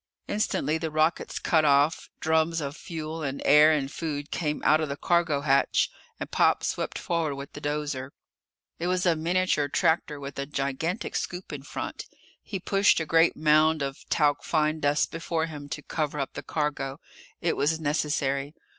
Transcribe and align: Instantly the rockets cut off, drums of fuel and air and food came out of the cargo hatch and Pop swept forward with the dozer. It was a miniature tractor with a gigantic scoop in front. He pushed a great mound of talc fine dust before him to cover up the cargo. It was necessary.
Instantly 0.27 0.79
the 0.79 0.89
rockets 0.89 1.37
cut 1.37 1.63
off, 1.63 2.09
drums 2.19 2.59
of 2.59 2.75
fuel 2.75 3.21
and 3.21 3.39
air 3.45 3.71
and 3.71 3.91
food 3.91 4.31
came 4.31 4.59
out 4.65 4.81
of 4.81 4.89
the 4.89 4.97
cargo 4.97 5.41
hatch 5.41 5.91
and 6.19 6.31
Pop 6.31 6.63
swept 6.63 6.97
forward 6.97 7.35
with 7.35 7.53
the 7.53 7.61
dozer. 7.61 8.09
It 8.79 8.87
was 8.87 9.05
a 9.05 9.15
miniature 9.15 9.67
tractor 9.67 10.19
with 10.19 10.39
a 10.39 10.47
gigantic 10.47 11.15
scoop 11.15 11.53
in 11.53 11.61
front. 11.61 12.07
He 12.41 12.59
pushed 12.59 12.99
a 12.99 13.05
great 13.05 13.37
mound 13.37 13.83
of 13.83 14.09
talc 14.09 14.43
fine 14.43 14.79
dust 14.79 15.11
before 15.11 15.45
him 15.45 15.69
to 15.69 15.83
cover 15.83 16.19
up 16.19 16.33
the 16.33 16.41
cargo. 16.41 16.99
It 17.39 17.55
was 17.55 17.79
necessary. 17.79 18.55